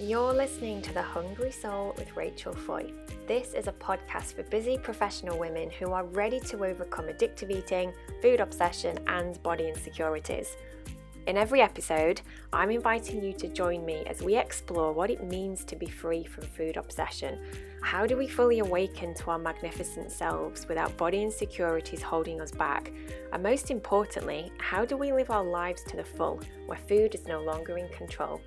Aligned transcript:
You're 0.00 0.32
listening 0.32 0.80
to 0.82 0.94
The 0.94 1.02
Hungry 1.02 1.50
Soul 1.50 1.92
with 1.98 2.16
Rachel 2.16 2.54
Foy. 2.54 2.92
This 3.26 3.52
is 3.52 3.66
a 3.66 3.72
podcast 3.72 4.34
for 4.34 4.44
busy 4.44 4.78
professional 4.78 5.36
women 5.36 5.72
who 5.72 5.90
are 5.90 6.04
ready 6.04 6.38
to 6.38 6.64
overcome 6.64 7.06
addictive 7.06 7.50
eating, 7.50 7.92
food 8.22 8.38
obsession, 8.38 8.96
and 9.08 9.42
body 9.42 9.66
insecurities. 9.66 10.56
In 11.26 11.36
every 11.36 11.60
episode, 11.60 12.20
I'm 12.52 12.70
inviting 12.70 13.24
you 13.24 13.32
to 13.34 13.48
join 13.48 13.84
me 13.84 14.04
as 14.06 14.22
we 14.22 14.36
explore 14.36 14.92
what 14.92 15.10
it 15.10 15.24
means 15.24 15.64
to 15.64 15.74
be 15.74 15.86
free 15.86 16.22
from 16.22 16.44
food 16.44 16.76
obsession. 16.76 17.36
How 17.82 18.06
do 18.06 18.16
we 18.16 18.28
fully 18.28 18.60
awaken 18.60 19.14
to 19.14 19.30
our 19.32 19.38
magnificent 19.38 20.12
selves 20.12 20.68
without 20.68 20.96
body 20.96 21.24
insecurities 21.24 22.02
holding 22.02 22.40
us 22.40 22.52
back? 22.52 22.92
And 23.32 23.42
most 23.42 23.72
importantly, 23.72 24.52
how 24.58 24.84
do 24.84 24.96
we 24.96 25.12
live 25.12 25.32
our 25.32 25.44
lives 25.44 25.82
to 25.88 25.96
the 25.96 26.04
full, 26.04 26.40
where 26.66 26.78
food 26.78 27.16
is 27.16 27.26
no 27.26 27.42
longer 27.42 27.78
in 27.78 27.88
control? 27.88 28.40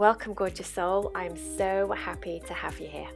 Welcome, 0.00 0.32
gorgeous 0.32 0.66
soul. 0.66 1.12
I 1.14 1.26
am 1.26 1.36
so 1.36 1.92
happy 1.92 2.40
to 2.46 2.54
have 2.54 2.80
you 2.80 2.88
here. 2.88 3.10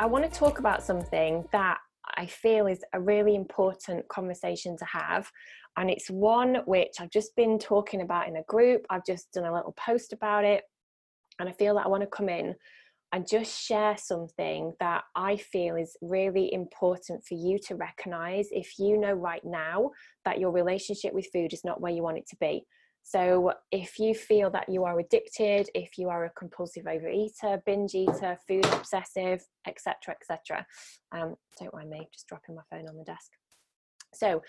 I 0.00 0.06
want 0.06 0.24
to 0.24 0.30
talk 0.30 0.58
about 0.58 0.82
something 0.82 1.44
that 1.52 1.76
I 2.16 2.24
feel 2.24 2.66
is 2.66 2.82
a 2.94 2.98
really 2.98 3.34
important 3.34 4.08
conversation 4.08 4.78
to 4.78 4.84
have. 4.86 5.30
And 5.76 5.90
it's 5.90 6.08
one 6.08 6.62
which 6.64 6.94
I've 6.98 7.10
just 7.10 7.36
been 7.36 7.58
talking 7.58 8.00
about 8.00 8.26
in 8.26 8.36
a 8.36 8.42
group. 8.44 8.86
I've 8.88 9.04
just 9.04 9.34
done 9.34 9.44
a 9.44 9.52
little 9.52 9.72
post 9.72 10.14
about 10.14 10.46
it. 10.46 10.64
And 11.38 11.46
I 11.46 11.52
feel 11.52 11.74
that 11.74 11.84
I 11.84 11.88
want 11.88 12.04
to 12.04 12.06
come 12.06 12.30
in 12.30 12.54
and 13.16 13.26
just 13.26 13.58
share 13.58 13.96
something 13.96 14.74
that 14.78 15.04
I 15.14 15.38
feel 15.38 15.76
is 15.76 15.96
really 16.02 16.52
important 16.52 17.24
for 17.24 17.32
you 17.32 17.58
to 17.66 17.74
recognize 17.74 18.48
if 18.50 18.78
you 18.78 18.98
know 18.98 19.14
right 19.14 19.40
now 19.42 19.92
that 20.26 20.38
your 20.38 20.50
relationship 20.50 21.14
with 21.14 21.26
food 21.32 21.54
is 21.54 21.64
not 21.64 21.80
where 21.80 21.92
you 21.92 22.02
want 22.02 22.18
it 22.18 22.28
to 22.28 22.36
be. 22.38 22.66
So, 23.04 23.54
if 23.72 23.98
you 23.98 24.14
feel 24.14 24.50
that 24.50 24.68
you 24.68 24.84
are 24.84 25.00
addicted, 25.00 25.70
if 25.74 25.96
you 25.96 26.10
are 26.10 26.26
a 26.26 26.30
compulsive 26.38 26.84
overeater, 26.84 27.64
binge 27.64 27.94
eater, 27.94 28.36
food 28.46 28.66
obsessive, 28.66 29.42
etc., 29.66 30.14
etc., 30.20 30.66
um, 31.12 31.36
don't 31.58 31.72
mind 31.72 31.88
me 31.88 32.06
just 32.12 32.26
dropping 32.26 32.54
my 32.54 32.62
phone 32.70 32.86
on 32.86 32.98
the 32.98 33.04
desk. 33.04 33.30
So, 34.12 34.42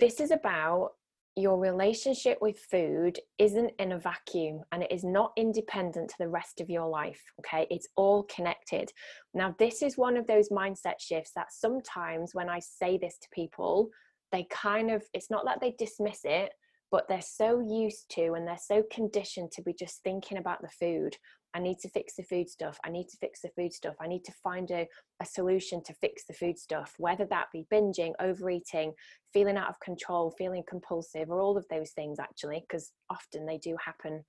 this 0.00 0.18
is 0.18 0.30
about 0.30 0.92
your 1.38 1.58
relationship 1.58 2.38
with 2.40 2.58
food 2.58 3.18
isn't 3.38 3.72
in 3.78 3.92
a 3.92 3.98
vacuum 3.98 4.60
and 4.72 4.82
it 4.82 4.92
is 4.92 5.04
not 5.04 5.32
independent 5.36 6.10
to 6.10 6.16
the 6.18 6.28
rest 6.28 6.60
of 6.60 6.68
your 6.68 6.88
life. 6.88 7.20
Okay, 7.40 7.66
it's 7.70 7.88
all 7.96 8.24
connected. 8.24 8.90
Now, 9.34 9.54
this 9.58 9.82
is 9.82 9.96
one 9.96 10.16
of 10.16 10.26
those 10.26 10.48
mindset 10.50 11.00
shifts 11.00 11.32
that 11.36 11.52
sometimes 11.52 12.34
when 12.34 12.48
I 12.48 12.58
say 12.60 12.98
this 12.98 13.18
to 13.18 13.28
people, 13.32 13.88
they 14.32 14.46
kind 14.50 14.90
of, 14.90 15.02
it's 15.14 15.30
not 15.30 15.44
that 15.46 15.60
they 15.60 15.74
dismiss 15.78 16.20
it 16.24 16.52
but 16.90 17.06
they're 17.08 17.20
so 17.20 17.60
used 17.60 18.06
to 18.10 18.32
and 18.32 18.46
they're 18.46 18.58
so 18.58 18.82
conditioned 18.90 19.50
to 19.52 19.62
be 19.62 19.74
just 19.74 20.02
thinking 20.02 20.38
about 20.38 20.62
the 20.62 20.68
food 20.68 21.16
i 21.54 21.58
need 21.58 21.78
to 21.78 21.88
fix 21.88 22.14
the 22.16 22.22
food 22.22 22.48
stuff 22.48 22.78
i 22.84 22.90
need 22.90 23.08
to 23.08 23.16
fix 23.18 23.40
the 23.40 23.50
food 23.56 23.72
stuff 23.72 23.94
i 24.00 24.06
need 24.06 24.24
to 24.24 24.32
find 24.42 24.70
a, 24.70 24.86
a 25.20 25.26
solution 25.26 25.82
to 25.82 25.94
fix 25.94 26.24
the 26.26 26.34
food 26.34 26.58
stuff 26.58 26.94
whether 26.98 27.24
that 27.26 27.46
be 27.52 27.66
binging 27.72 28.12
overeating 28.20 28.92
feeling 29.32 29.56
out 29.56 29.68
of 29.68 29.80
control 29.80 30.34
feeling 30.36 30.62
compulsive 30.68 31.30
or 31.30 31.40
all 31.40 31.56
of 31.56 31.66
those 31.70 31.90
things 31.90 32.18
actually 32.18 32.64
because 32.68 32.92
often 33.10 33.46
they 33.46 33.58
do 33.58 33.76
happen 33.84 34.22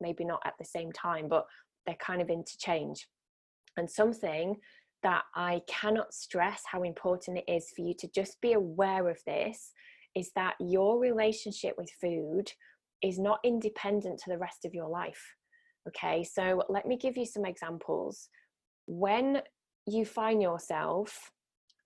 maybe 0.00 0.24
not 0.24 0.40
at 0.44 0.54
the 0.58 0.64
same 0.64 0.92
time 0.92 1.28
but 1.28 1.46
they're 1.86 1.96
kind 1.96 2.20
of 2.20 2.28
interchange 2.28 3.08
and 3.76 3.90
something 3.90 4.56
that 5.02 5.22
i 5.34 5.60
cannot 5.68 6.12
stress 6.12 6.62
how 6.70 6.82
important 6.82 7.38
it 7.38 7.50
is 7.52 7.70
for 7.74 7.82
you 7.82 7.94
to 7.98 8.08
just 8.14 8.40
be 8.40 8.52
aware 8.52 9.08
of 9.08 9.18
this 9.26 9.72
is 10.16 10.30
that 10.34 10.54
your 10.58 10.98
relationship 10.98 11.74
with 11.76 11.90
food 12.00 12.50
is 13.02 13.18
not 13.18 13.38
independent 13.44 14.18
to 14.18 14.30
the 14.30 14.38
rest 14.38 14.64
of 14.64 14.74
your 14.74 14.88
life. 14.88 15.35
Okay, 15.88 16.24
so 16.24 16.64
let 16.68 16.86
me 16.86 16.96
give 16.96 17.16
you 17.16 17.26
some 17.26 17.44
examples. 17.44 18.28
When 18.86 19.42
you 19.86 20.04
find 20.04 20.42
yourself, 20.42 21.30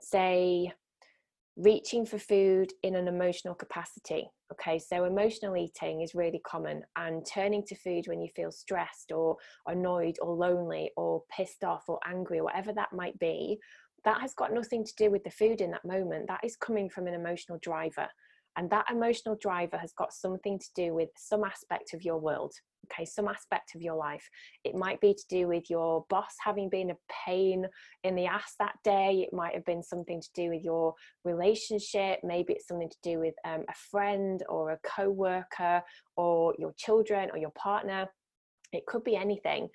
say, 0.00 0.72
reaching 1.56 2.06
for 2.06 2.18
food 2.18 2.72
in 2.82 2.94
an 2.94 3.08
emotional 3.08 3.54
capacity, 3.54 4.30
okay, 4.52 4.78
so 4.78 5.04
emotional 5.04 5.56
eating 5.56 6.00
is 6.00 6.14
really 6.14 6.40
common, 6.46 6.82
and 6.96 7.26
turning 7.26 7.62
to 7.66 7.74
food 7.74 8.04
when 8.06 8.22
you 8.22 8.28
feel 8.34 8.50
stressed 8.50 9.12
or 9.12 9.36
annoyed 9.66 10.16
or 10.22 10.34
lonely 10.34 10.90
or 10.96 11.22
pissed 11.30 11.62
off 11.62 11.84
or 11.88 11.98
angry 12.06 12.38
or 12.38 12.44
whatever 12.44 12.72
that 12.72 12.92
might 12.92 13.18
be, 13.18 13.58
that 14.04 14.20
has 14.22 14.32
got 14.32 14.54
nothing 14.54 14.82
to 14.82 14.94
do 14.96 15.10
with 15.10 15.22
the 15.24 15.30
food 15.30 15.60
in 15.60 15.70
that 15.70 15.84
moment. 15.84 16.26
That 16.28 16.40
is 16.42 16.56
coming 16.56 16.88
from 16.88 17.06
an 17.06 17.14
emotional 17.14 17.58
driver. 17.60 18.08
And 18.56 18.70
that 18.70 18.90
emotional 18.90 19.36
driver 19.36 19.76
has 19.76 19.92
got 19.92 20.12
something 20.12 20.58
to 20.58 20.66
do 20.74 20.94
with 20.94 21.10
some 21.16 21.44
aspect 21.44 21.92
of 21.92 22.02
your 22.02 22.18
world, 22.18 22.52
okay, 22.92 23.04
some 23.04 23.28
aspect 23.28 23.74
of 23.74 23.82
your 23.82 23.94
life. 23.94 24.28
It 24.64 24.74
might 24.74 25.00
be 25.00 25.14
to 25.14 25.24
do 25.28 25.48
with 25.48 25.70
your 25.70 26.04
boss 26.08 26.34
having 26.42 26.68
been 26.68 26.90
a 26.90 26.96
pain 27.26 27.66
in 28.04 28.14
the 28.14 28.26
ass 28.26 28.54
that 28.58 28.76
day. 28.84 29.26
It 29.26 29.34
might 29.34 29.54
have 29.54 29.64
been 29.64 29.82
something 29.82 30.20
to 30.20 30.28
do 30.34 30.50
with 30.50 30.62
your 30.62 30.94
relationship. 31.24 32.20
Maybe 32.22 32.54
it's 32.54 32.68
something 32.68 32.90
to 32.90 32.98
do 33.02 33.18
with 33.18 33.34
um, 33.44 33.64
a 33.68 33.74
friend 33.90 34.42
or 34.48 34.70
a 34.70 34.78
co 34.84 35.10
worker 35.10 35.82
or 36.16 36.54
your 36.58 36.72
children 36.76 37.30
or 37.32 37.38
your 37.38 37.52
partner. 37.52 38.08
It 38.72 38.86
could 38.86 39.04
be 39.04 39.16
anything. 39.16 39.68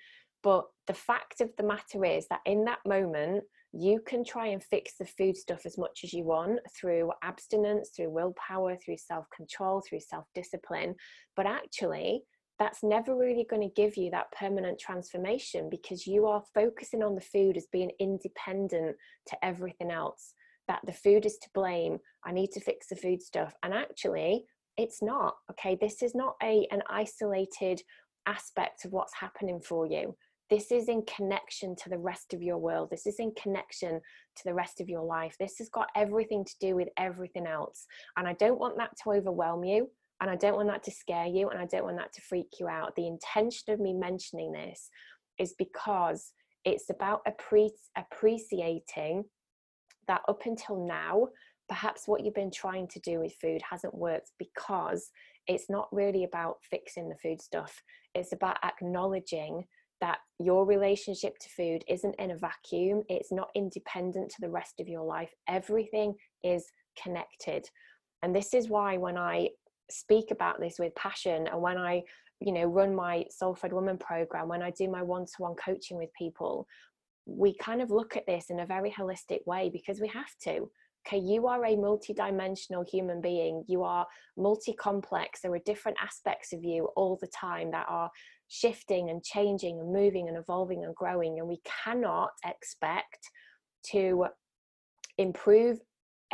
But 0.43 0.65
the 0.87 0.93
fact 0.93 1.41
of 1.41 1.49
the 1.57 1.63
matter 1.63 2.05
is 2.05 2.27
that 2.29 2.41
in 2.45 2.65
that 2.65 2.79
moment, 2.85 3.43
you 3.77 3.99
can 3.99 4.23
try 4.23 4.47
and 4.47 4.63
fix 4.63 4.93
the 4.97 5.05
food 5.05 5.35
stuff 5.35 5.65
as 5.65 5.77
much 5.77 6.01
as 6.03 6.13
you 6.13 6.23
want 6.23 6.59
through 6.79 7.11
abstinence, 7.23 7.89
through 7.95 8.09
willpower, 8.09 8.77
through 8.77 8.97
self 8.97 9.25
control, 9.35 9.81
through 9.81 9.99
self 9.99 10.25
discipline. 10.33 10.95
But 11.35 11.45
actually, 11.45 12.21
that's 12.59 12.83
never 12.83 13.15
really 13.15 13.45
going 13.49 13.61
to 13.61 13.81
give 13.81 13.97
you 13.97 14.09
that 14.11 14.31
permanent 14.31 14.79
transformation 14.79 15.69
because 15.69 16.07
you 16.07 16.25
are 16.25 16.43
focusing 16.53 17.03
on 17.03 17.15
the 17.15 17.21
food 17.21 17.57
as 17.57 17.67
being 17.71 17.91
independent 17.99 18.95
to 19.27 19.45
everything 19.45 19.91
else. 19.91 20.33
That 20.67 20.81
the 20.85 20.93
food 20.93 21.25
is 21.25 21.37
to 21.43 21.49
blame. 21.53 21.99
I 22.25 22.31
need 22.31 22.51
to 22.53 22.59
fix 22.59 22.87
the 22.87 22.95
food 22.95 23.21
stuff. 23.21 23.53
And 23.61 23.73
actually, 23.73 24.45
it's 24.77 25.01
not. 25.01 25.35
Okay, 25.51 25.77
this 25.79 26.01
is 26.01 26.15
not 26.15 26.35
a 26.41 26.67
an 26.71 26.81
isolated 26.89 27.81
aspect 28.25 28.85
of 28.85 28.91
what's 28.91 29.13
happening 29.13 29.61
for 29.61 29.85
you 29.85 30.15
this 30.49 30.71
is 30.71 30.89
in 30.89 31.03
connection 31.03 31.75
to 31.75 31.89
the 31.89 31.97
rest 31.97 32.33
of 32.33 32.41
your 32.41 32.57
world 32.57 32.89
this 32.89 33.07
is 33.07 33.15
in 33.19 33.31
connection 33.41 33.99
to 34.35 34.43
the 34.45 34.53
rest 34.53 34.79
of 34.79 34.89
your 34.89 35.01
life 35.01 35.35
this 35.39 35.57
has 35.57 35.69
got 35.69 35.87
everything 35.95 36.43
to 36.45 36.55
do 36.59 36.75
with 36.75 36.87
everything 36.97 37.47
else 37.47 37.85
and 38.17 38.27
i 38.27 38.33
don't 38.33 38.59
want 38.59 38.77
that 38.77 38.91
to 39.01 39.11
overwhelm 39.11 39.63
you 39.63 39.89
and 40.25 40.33
i 40.33 40.35
don't 40.35 40.55
want 40.55 40.67
that 40.67 40.81
to 40.81 40.89
scare 40.89 41.27
you 41.27 41.49
and 41.49 41.59
i 41.59 41.65
don't 41.65 41.83
want 41.83 41.97
that 41.97 42.11
to 42.11 42.21
freak 42.21 42.47
you 42.59 42.67
out 42.67 42.95
the 42.95 43.05
intention 43.05 43.71
of 43.71 43.79
me 43.79 43.93
mentioning 43.93 44.51
this 44.51 44.89
is 45.37 45.53
because 45.59 46.31
it's 46.63 46.89
about 46.89 47.21
appre- 47.27 47.69
appreciating 47.95 49.23
that 50.07 50.21
up 50.27 50.41
until 50.45 50.83
now 50.87 51.27
perhaps 51.69 52.07
what 52.07 52.23
you've 52.23 52.33
been 52.33 52.51
trying 52.51 52.87
to 52.87 52.99
do 53.01 53.19
with 53.19 53.35
food 53.39 53.61
hasn't 53.69 53.93
worked 53.93 54.31
because 54.39 55.11
it's 55.47 55.69
not 55.69 55.87
really 55.91 56.23
about 56.23 56.55
fixing 56.71 57.07
the 57.07 57.17
food 57.21 57.39
stuff 57.39 57.79
it's 58.15 58.33
about 58.33 58.57
acknowledging 58.63 59.63
that 60.01 60.17
your 60.39 60.65
relationship 60.65 61.37
to 61.39 61.49
food 61.49 61.83
isn't 61.87 62.15
in 62.19 62.31
a 62.31 62.37
vacuum, 62.37 63.01
it's 63.07 63.31
not 63.31 63.49
independent 63.55 64.29
to 64.29 64.41
the 64.41 64.49
rest 64.49 64.79
of 64.79 64.89
your 64.89 65.03
life. 65.03 65.31
Everything 65.47 66.13
is 66.43 66.65
connected. 67.01 67.65
And 68.21 68.35
this 68.35 68.53
is 68.53 68.69
why 68.69 68.97
when 68.97 69.17
I 69.17 69.49
speak 69.89 70.31
about 70.31 70.59
this 70.59 70.75
with 70.79 70.95
passion 70.95 71.47
and 71.47 71.61
when 71.61 71.77
I, 71.77 72.03
you 72.39 72.51
know, 72.51 72.65
run 72.65 72.95
my 72.95 73.25
Soul 73.29 73.55
Fed 73.55 73.73
Woman 73.73 73.97
program, 73.97 74.47
when 74.47 74.61
I 74.61 74.71
do 74.71 74.89
my 74.89 75.01
one 75.01 75.25
to 75.25 75.31
one 75.37 75.55
coaching 75.55 75.97
with 75.97 76.09
people, 76.17 76.67
we 77.25 77.55
kind 77.57 77.81
of 77.81 77.89
look 77.89 78.15
at 78.15 78.27
this 78.27 78.49
in 78.49 78.59
a 78.59 78.65
very 78.65 78.91
holistic 78.91 79.39
way 79.45 79.69
because 79.71 79.99
we 79.99 80.07
have 80.09 80.31
to. 80.43 80.69
Okay, 81.07 81.19
you 81.19 81.45
are 81.47 81.63
a 81.63 81.75
multi-dimensional 81.75 82.83
human 82.83 83.21
being. 83.21 83.63
You 83.67 83.83
are 83.83 84.07
multi-complex. 84.37 85.41
There 85.41 85.53
are 85.53 85.59
different 85.59 85.97
aspects 86.01 86.51
of 86.51 86.63
you 86.63 86.89
all 86.95 87.17
the 87.21 87.27
time 87.27 87.69
that 87.71 87.85
are 87.87 88.09
shifting 88.47 89.11
and 89.11 89.23
changing 89.23 89.79
and 89.79 89.93
moving 89.93 90.27
and 90.29 90.37
evolving 90.37 90.83
and 90.83 90.95
growing. 90.95 91.37
And 91.37 91.47
we 91.47 91.61
cannot 91.83 92.29
expect 92.43 93.19
to 93.91 94.25
improve 95.19 95.79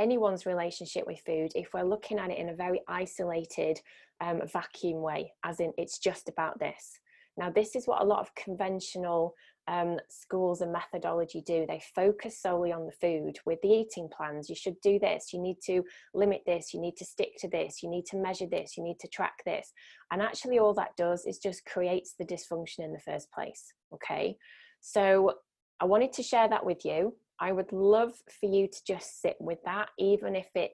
anyone's 0.01 0.45
relationship 0.45 1.06
with 1.06 1.21
food 1.25 1.51
if 1.56 1.74
we're 1.74 1.83
looking 1.83 2.19
at 2.19 2.31
it 2.31 2.38
in 2.38 2.50
a 2.50 2.56
very 2.56 2.81
isolated 2.88 3.80
um, 4.19 4.42
vacuum 4.51 5.01
way, 5.01 5.31
as 5.44 5.59
in 5.59 5.71
it's 5.77 6.00
just 6.00 6.27
about 6.27 6.59
this. 6.59 7.00
Now, 7.38 7.50
this 7.50 7.75
is 7.75 7.88
what 7.88 8.01
a 8.01 8.06
lot 8.06 8.19
of 8.19 8.36
conventional 8.36 9.36
um, 9.68 9.98
schools 10.09 10.62
and 10.62 10.71
methodology 10.71 11.42
do. 11.45 11.65
They 11.68 11.81
focus 11.95 12.42
solely 12.42 12.74
on 12.74 12.86
the 12.86 12.92
food 12.92 13.38
with 13.45 13.59
the 13.62 13.69
eating 13.69 14.09
plans. 14.15 14.50
You 14.50 14.56
should 14.56 14.75
do 14.81 15.00
this, 15.00 15.31
you 15.31 15.39
need 15.39 15.57
to 15.65 15.83
limit 16.13 16.42
this, 16.45 16.74
you 16.74 16.81
need 16.81 16.98
to 16.98 17.06
stick 17.06 17.33
to 17.39 17.48
this, 17.48 17.81
you 17.81 17.89
need 17.89 18.06
to 18.07 18.18
measure 18.18 18.48
this, 18.48 18.75
you 18.75 18.83
need 18.83 19.00
to 19.00 19.07
track 19.07 19.36
this. 19.45 19.71
And 20.12 20.21
actually, 20.21 20.59
all 20.59 20.74
that 20.74 20.98
does 20.98 21.25
is 21.25 21.38
just 21.38 21.65
creates 21.65 22.15
the 22.18 22.25
dysfunction 22.25 22.80
in 22.80 22.92
the 22.92 23.00
first 23.00 23.31
place. 23.31 23.74
Okay. 23.94 24.36
So, 24.81 25.36
I 25.80 25.86
wanted 25.86 26.13
to 26.13 26.24
share 26.24 26.48
that 26.48 26.65
with 26.65 26.86
you. 26.86 27.15
I 27.41 27.51
would 27.51 27.71
love 27.73 28.13
for 28.39 28.45
you 28.45 28.67
to 28.67 28.81
just 28.88 29.21
sit 29.21 29.35
with 29.39 29.57
that, 29.65 29.89
even 29.97 30.35
if 30.35 30.47
it 30.55 30.71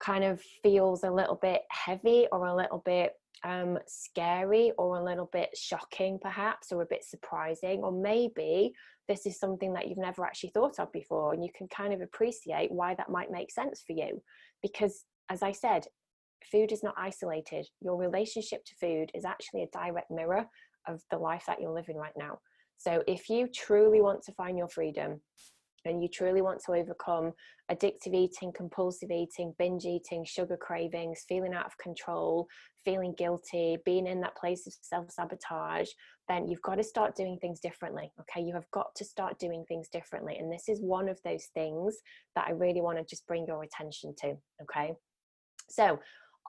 kind 0.00 0.22
of 0.22 0.40
feels 0.62 1.02
a 1.02 1.10
little 1.10 1.34
bit 1.34 1.62
heavy 1.70 2.28
or 2.30 2.46
a 2.46 2.56
little 2.56 2.82
bit 2.84 3.14
um, 3.44 3.78
scary 3.86 4.72
or 4.78 4.98
a 4.98 5.04
little 5.04 5.28
bit 5.32 5.50
shocking, 5.56 6.18
perhaps, 6.20 6.70
or 6.70 6.82
a 6.82 6.86
bit 6.86 7.04
surprising, 7.04 7.80
or 7.80 7.92
maybe 7.92 8.72
this 9.08 9.26
is 9.26 9.38
something 9.38 9.72
that 9.72 9.88
you've 9.88 9.98
never 9.98 10.24
actually 10.24 10.50
thought 10.50 10.78
of 10.78 10.92
before, 10.92 11.34
and 11.34 11.44
you 11.44 11.50
can 11.56 11.66
kind 11.68 11.92
of 11.92 12.00
appreciate 12.00 12.70
why 12.70 12.94
that 12.94 13.10
might 13.10 13.30
make 13.30 13.50
sense 13.50 13.82
for 13.86 13.92
you. 13.92 14.22
Because, 14.62 15.04
as 15.30 15.42
I 15.42 15.52
said, 15.52 15.86
food 16.50 16.70
is 16.70 16.82
not 16.82 16.94
isolated. 16.96 17.66
Your 17.80 17.96
relationship 17.96 18.64
to 18.66 18.74
food 18.80 19.10
is 19.14 19.24
actually 19.24 19.62
a 19.64 19.68
direct 19.78 20.10
mirror 20.10 20.46
of 20.86 21.02
the 21.10 21.18
life 21.18 21.44
that 21.46 21.60
you're 21.60 21.74
living 21.74 21.96
right 21.96 22.12
now. 22.16 22.38
So, 22.76 23.02
if 23.08 23.28
you 23.28 23.48
truly 23.48 24.00
want 24.00 24.22
to 24.24 24.32
find 24.32 24.56
your 24.56 24.68
freedom, 24.68 25.20
and 25.84 26.02
you 26.02 26.08
truly 26.08 26.42
want 26.42 26.60
to 26.64 26.72
overcome 26.72 27.32
addictive 27.70 28.14
eating, 28.14 28.52
compulsive 28.52 29.10
eating, 29.10 29.54
binge 29.58 29.84
eating, 29.84 30.24
sugar 30.24 30.56
cravings, 30.56 31.24
feeling 31.28 31.54
out 31.54 31.66
of 31.66 31.78
control, 31.78 32.46
feeling 32.84 33.14
guilty, 33.16 33.76
being 33.84 34.06
in 34.06 34.20
that 34.20 34.36
place 34.36 34.66
of 34.66 34.74
self 34.80 35.10
sabotage, 35.10 35.88
then 36.28 36.48
you've 36.48 36.62
got 36.62 36.76
to 36.76 36.84
start 36.84 37.16
doing 37.16 37.38
things 37.40 37.60
differently. 37.60 38.10
Okay, 38.20 38.44
you 38.44 38.54
have 38.54 38.70
got 38.70 38.94
to 38.96 39.04
start 39.04 39.38
doing 39.38 39.64
things 39.68 39.88
differently. 39.88 40.36
And 40.38 40.52
this 40.52 40.68
is 40.68 40.80
one 40.80 41.08
of 41.08 41.18
those 41.24 41.46
things 41.54 41.96
that 42.34 42.46
I 42.48 42.52
really 42.52 42.80
want 42.80 42.98
to 42.98 43.04
just 43.04 43.26
bring 43.26 43.46
your 43.46 43.62
attention 43.62 44.14
to. 44.20 44.34
Okay, 44.62 44.92
so 45.68 45.98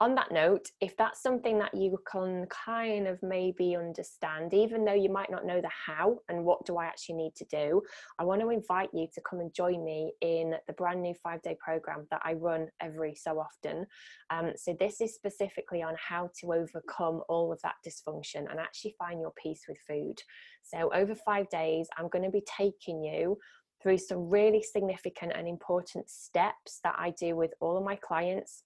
on 0.00 0.14
that 0.14 0.32
note, 0.32 0.70
if 0.80 0.96
that's 0.96 1.22
something 1.22 1.58
that 1.58 1.74
you 1.74 1.98
can 2.10 2.46
kind 2.46 3.06
of 3.06 3.22
maybe 3.22 3.76
understand, 3.76 4.54
even 4.54 4.82
though 4.82 4.94
you 4.94 5.10
might 5.10 5.30
not 5.30 5.44
know 5.44 5.60
the 5.60 5.68
how 5.68 6.18
and 6.30 6.42
what 6.42 6.64
do 6.64 6.78
I 6.78 6.86
actually 6.86 7.16
need 7.16 7.34
to 7.36 7.44
do, 7.44 7.82
I 8.18 8.24
want 8.24 8.40
to 8.40 8.48
invite 8.48 8.88
you 8.94 9.06
to 9.14 9.20
come 9.28 9.40
and 9.40 9.52
join 9.52 9.84
me 9.84 10.12
in 10.22 10.54
the 10.66 10.72
brand 10.72 11.02
new 11.02 11.14
five 11.22 11.42
day 11.42 11.54
program 11.62 12.06
that 12.10 12.22
I 12.24 12.32
run 12.32 12.68
every 12.80 13.14
so 13.14 13.38
often. 13.38 13.86
Um, 14.30 14.52
so, 14.56 14.74
this 14.80 15.02
is 15.02 15.14
specifically 15.14 15.82
on 15.82 15.94
how 15.98 16.30
to 16.40 16.54
overcome 16.54 17.20
all 17.28 17.52
of 17.52 17.60
that 17.62 17.74
dysfunction 17.86 18.50
and 18.50 18.58
actually 18.58 18.94
find 18.98 19.20
your 19.20 19.32
peace 19.42 19.64
with 19.68 19.78
food. 19.86 20.18
So, 20.62 20.90
over 20.94 21.14
five 21.14 21.50
days, 21.50 21.88
I'm 21.98 22.08
going 22.08 22.24
to 22.24 22.30
be 22.30 22.44
taking 22.56 23.02
you 23.02 23.36
through 23.82 23.98
some 23.98 24.30
really 24.30 24.62
significant 24.62 25.32
and 25.34 25.46
important 25.46 26.08
steps 26.08 26.80
that 26.84 26.94
I 26.98 27.10
do 27.18 27.36
with 27.36 27.52
all 27.60 27.76
of 27.76 27.84
my 27.84 27.96
clients 27.96 28.64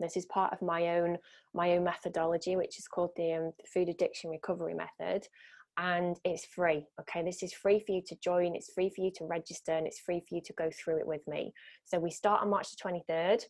this 0.00 0.16
is 0.16 0.26
part 0.26 0.52
of 0.52 0.62
my 0.62 0.96
own 0.96 1.18
my 1.54 1.72
own 1.72 1.84
methodology, 1.84 2.56
which 2.56 2.78
is 2.78 2.86
called 2.86 3.10
the 3.16 3.32
um, 3.32 3.52
food 3.72 3.88
addiction 3.88 4.30
recovery 4.30 4.74
method, 4.74 5.26
and 5.78 6.16
it's 6.24 6.44
free. 6.44 6.86
Okay, 7.00 7.22
this 7.22 7.42
is 7.42 7.52
free 7.52 7.82
for 7.84 7.92
you 7.92 8.02
to 8.06 8.16
join. 8.22 8.54
It's 8.54 8.72
free 8.72 8.90
for 8.94 9.02
you 9.02 9.10
to 9.16 9.24
register, 9.24 9.72
and 9.72 9.86
it's 9.86 10.00
free 10.00 10.22
for 10.28 10.34
you 10.34 10.42
to 10.44 10.52
go 10.54 10.70
through 10.70 10.98
it 10.98 11.06
with 11.06 11.26
me. 11.26 11.52
So 11.84 11.98
we 11.98 12.10
start 12.10 12.42
on 12.42 12.50
March 12.50 12.70
the 12.70 12.76
twenty 12.80 13.02
third. 13.08 13.44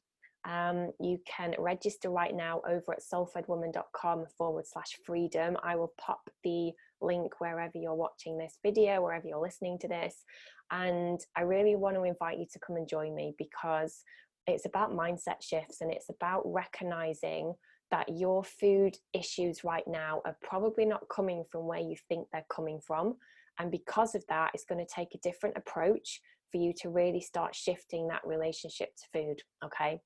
Um, 0.49 0.93
you 1.01 1.19
can 1.27 1.55
register 1.59 2.11
right 2.11 2.35
now 2.35 2.63
over 2.67 2.93
at 2.93 3.03
soulfedwoman.com 3.03 4.27
forward 4.39 4.67
slash 4.67 4.97
freedom. 5.05 5.57
I 5.63 5.77
will 5.77 5.93
pop 6.01 6.31
the 6.45 6.71
link 7.03 7.41
wherever 7.41 7.77
you're 7.77 7.95
watching 7.95 8.39
this 8.39 8.59
video, 8.63 9.03
wherever 9.03 9.27
you're 9.27 9.43
listening 9.43 9.79
to 9.81 9.89
this. 9.89 10.15
And 10.71 11.21
I 11.37 11.43
really 11.43 11.77
want 11.77 11.97
to 11.97 12.05
invite 12.05 12.39
you 12.39 12.47
to 12.53 12.59
come 12.61 12.77
and 12.77 12.89
join 12.89 13.15
me 13.15 13.35
because 13.37 14.05
it's 14.49 14.67
about 14.67 14.93
mindset 14.93 15.43
shifts 15.43 15.81
and 15.81 15.93
it's 15.93 16.09
about 16.09 16.43
recognizing 16.45 17.55
that 17.91 18.09
your 18.09 18.45
food 18.45 18.97
issues 19.13 19.65
right 19.65 19.87
now 19.87 20.21
are 20.25 20.37
probably 20.43 20.85
not 20.85 21.09
coming 21.09 21.45
from 21.51 21.67
where 21.67 21.81
you 21.81 21.97
think 22.09 22.29
they're 22.33 22.45
coming 22.51 22.81
from. 22.81 23.17
And 23.59 23.71
because 23.71 24.15
of 24.15 24.25
that, 24.29 24.51
it's 24.55 24.65
going 24.65 24.85
to 24.85 24.95
take 24.95 25.15
a 25.15 25.19
different 25.19 25.57
approach 25.57 26.21
for 26.51 26.59
you 26.59 26.73
to 26.83 26.89
really 26.89 27.21
start 27.21 27.55
shifting 27.55 28.09
that 28.09 28.21
relationship 28.25 28.89
to 28.97 29.05
food. 29.13 29.43
Okay. 29.65 30.01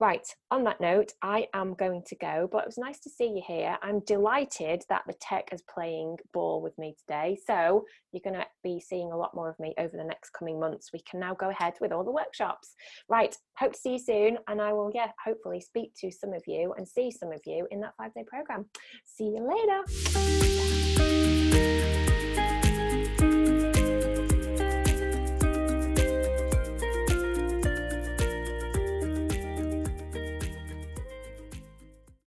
Right. 0.00 0.26
On 0.50 0.64
that 0.64 0.80
note, 0.80 1.12
I 1.22 1.48
am 1.54 1.74
going 1.74 2.02
to 2.06 2.16
go, 2.16 2.48
but 2.50 2.62
it 2.62 2.66
was 2.66 2.78
nice 2.78 3.00
to 3.00 3.10
see 3.10 3.26
you 3.26 3.42
here. 3.46 3.76
I'm 3.82 4.00
delighted 4.00 4.82
that 4.88 5.02
the 5.06 5.14
tech 5.20 5.48
is 5.52 5.62
playing 5.72 6.16
ball 6.32 6.62
with 6.62 6.76
me 6.78 6.94
today. 6.98 7.38
So 7.46 7.84
you're 8.12 8.22
going 8.24 8.40
to 8.40 8.46
be 8.62 8.80
seeing 8.80 9.12
a 9.12 9.16
lot 9.16 9.34
more 9.34 9.48
of 9.50 9.58
me 9.58 9.74
over 9.78 9.96
the 9.96 10.04
next 10.04 10.30
coming 10.30 10.58
months. 10.60 10.90
We 10.92 11.02
can 11.08 11.20
now 11.20 11.34
go 11.34 11.50
ahead 11.50 11.74
with 11.80 11.92
all 11.92 12.04
the 12.04 12.10
workshops. 12.10 12.74
Right. 13.08 13.36
Hope 13.58 13.72
to 13.72 13.78
see 13.78 13.92
you 13.92 13.98
soon. 13.98 14.38
And 14.48 14.60
I 14.60 14.72
will, 14.72 14.90
yeah, 14.94 15.08
hopefully 15.24 15.60
speak 15.60 15.92
to 16.00 16.10
some 16.10 16.32
of 16.32 16.42
you 16.46 16.74
and 16.76 16.86
see 16.86 17.10
some 17.10 17.32
of 17.32 17.40
you 17.46 17.66
in 17.70 17.80
that 17.80 17.94
five 17.96 18.14
day 18.14 18.24
program. 18.26 18.66
See 19.04 19.24
you 19.24 19.46
later. 19.48 19.84